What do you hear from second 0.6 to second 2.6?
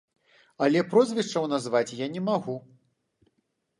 Але прозвішчаў назваць я не магу.